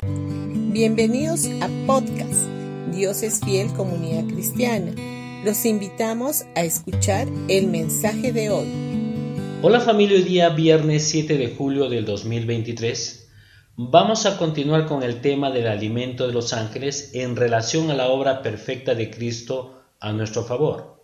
[0.00, 2.46] Bienvenidos a podcast
[2.94, 4.94] Dios es fiel comunidad cristiana.
[5.44, 8.68] Los invitamos a escuchar el mensaje de hoy.
[9.60, 13.28] Hola familia, hoy día viernes 7 de julio del 2023
[13.76, 18.06] vamos a continuar con el tema del alimento de los ángeles en relación a la
[18.06, 21.02] obra perfecta de Cristo a nuestro favor.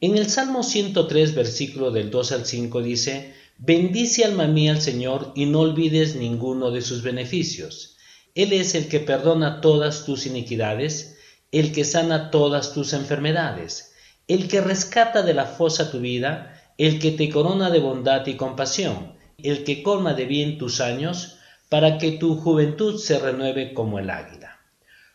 [0.00, 5.32] En el Salmo 103 versículo del 2 al 5 dice, Bendice alma mía al Señor
[5.34, 7.95] y no olvides ninguno de sus beneficios.
[8.36, 11.16] Él es el que perdona todas tus iniquidades,
[11.52, 13.94] el que sana todas tus enfermedades,
[14.28, 18.36] el que rescata de la fosa tu vida, el que te corona de bondad y
[18.36, 21.38] compasión, el que colma de bien tus años,
[21.70, 24.60] para que tu juventud se renueve como el águila.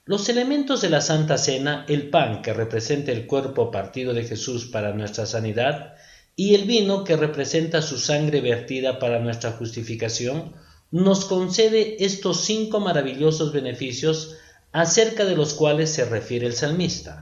[0.03, 4.65] Los elementos de la Santa Cena, el pan que representa el cuerpo partido de Jesús
[4.65, 5.93] para nuestra sanidad,
[6.35, 10.55] y el vino que representa su sangre vertida para nuestra justificación,
[10.91, 14.35] nos concede estos cinco maravillosos beneficios
[14.71, 17.21] acerca de los cuales se refiere el salmista.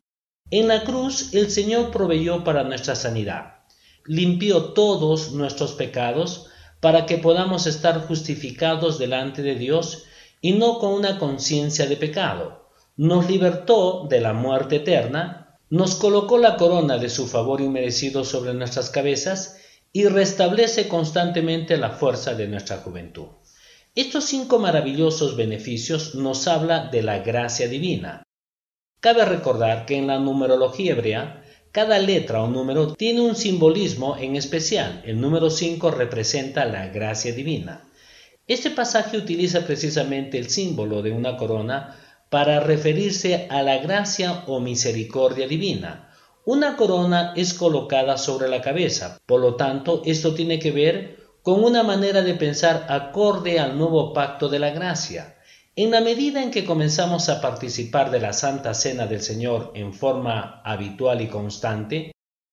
[0.52, 3.60] En la cruz el Señor proveyó para nuestra sanidad,
[4.06, 6.48] limpió todos nuestros pecados
[6.80, 10.06] para que podamos estar justificados delante de Dios
[10.42, 12.70] y no con una conciencia de pecado.
[12.98, 15.40] Nos libertó de la muerte eterna
[15.70, 19.58] nos colocó la corona de su favor inmerecido sobre nuestras cabezas
[19.94, 23.28] y restablece constantemente la fuerza de nuestra juventud.
[23.96, 28.24] Estos cinco maravillosos beneficios nos habla de la gracia divina.
[29.02, 34.36] Cabe recordar que en la numerología hebrea, cada letra o número tiene un simbolismo en
[34.36, 35.02] especial.
[35.06, 37.88] El número 5 representa la gracia divina.
[38.48, 41.96] Este pasaje utiliza precisamente el símbolo de una corona
[42.30, 46.12] para referirse a la gracia o misericordia divina.
[46.46, 51.64] Una corona es colocada sobre la cabeza, por lo tanto, esto tiene que ver con
[51.64, 55.36] una manera de pensar acorde al nuevo pacto de la gracia.
[55.76, 59.92] En la medida en que comenzamos a participar de la Santa Cena del Señor en
[59.92, 62.12] forma habitual y constante,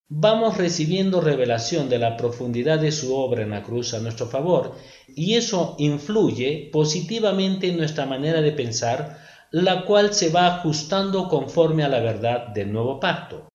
[0.09, 4.75] vamos recibiendo revelación de la profundidad de su obra en la cruz a nuestro favor,
[5.09, 9.19] y eso influye positivamente en nuestra manera de pensar
[9.51, 13.47] la cual se va ajustando conforme a la verdad del nuevo pacto.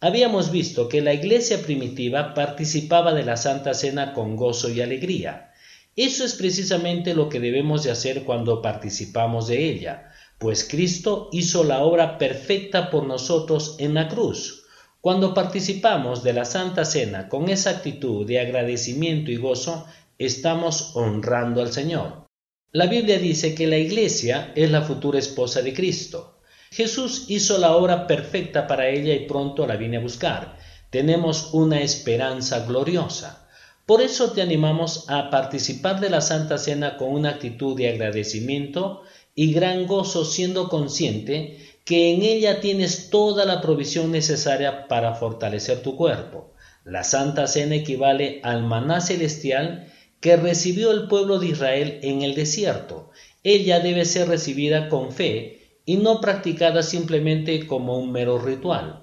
[0.00, 5.52] Habíamos visto que la iglesia primitiva participaba de la Santa Cena con gozo y alegría.
[5.96, 11.64] Eso es precisamente lo que debemos de hacer cuando participamos de ella, pues Cristo hizo
[11.64, 14.64] la obra perfecta por nosotros en la cruz.
[15.00, 19.86] Cuando participamos de la Santa Cena con esa actitud de agradecimiento y gozo,
[20.18, 22.24] estamos honrando al Señor.
[22.72, 26.33] La Biblia dice que la iglesia es la futura esposa de Cristo.
[26.74, 30.58] Jesús hizo la obra perfecta para ella y pronto la viene a buscar.
[30.90, 33.46] Tenemos una esperanza gloriosa.
[33.86, 39.02] Por eso te animamos a participar de la Santa Cena con una actitud de agradecimiento
[39.36, 45.80] y gran gozo siendo consciente que en ella tienes toda la provisión necesaria para fortalecer
[45.80, 46.54] tu cuerpo.
[46.84, 52.34] La Santa Cena equivale al maná celestial que recibió el pueblo de Israel en el
[52.34, 53.12] desierto.
[53.44, 59.02] Ella debe ser recibida con fe y no practicada simplemente como un mero ritual.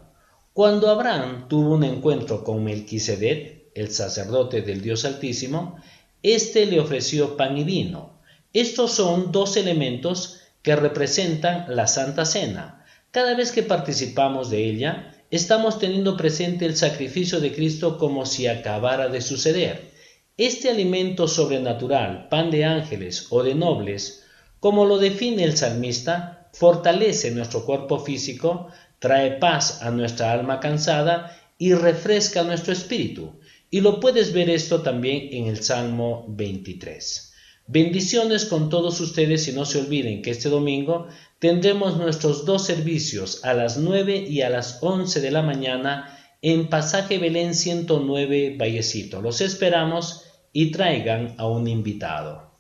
[0.54, 5.78] Cuando Abraham tuvo un encuentro con Melquisedec, el sacerdote del Dios Altísimo,
[6.24, 8.20] éste le ofreció pan y vino.
[8.54, 12.86] Estos son dos elementos que representan la Santa Cena.
[13.12, 18.48] Cada vez que participamos de ella, estamos teniendo presente el sacrificio de Cristo como si
[18.48, 19.92] acabara de suceder.
[20.38, 24.26] Este alimento sobrenatural, pan de ángeles o de nobles,
[24.60, 28.68] como lo define el salmista, fortalece nuestro cuerpo físico,
[29.00, 33.40] trae paz a nuestra alma cansada y refresca nuestro espíritu.
[33.70, 37.34] Y lo puedes ver esto también en el Salmo 23.
[37.68, 41.08] Bendiciones con todos ustedes y no se olviden que este domingo
[41.40, 46.68] tendremos nuestros dos servicios a las 9 y a las 11 de la mañana en
[46.68, 49.22] Pasaje Belén 109 Vallecito.
[49.22, 52.51] Los esperamos y traigan a un invitado.